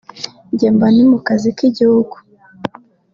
njye 0.53 0.67
mba 0.75 0.87
ndi 0.93 1.03
ku 1.11 1.17
kazi 1.27 1.49
k’igihugu 1.57 2.15